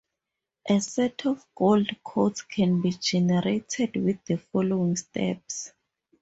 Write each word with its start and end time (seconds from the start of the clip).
A 0.67 0.79
set 0.81 1.27
of 1.27 1.45
Gold 1.53 1.87
codes 2.03 2.41
can 2.41 2.81
be 2.81 2.91
generated 2.93 3.97
with 3.97 4.25
the 4.25 4.37
following 4.39 4.95
steps. 4.95 5.73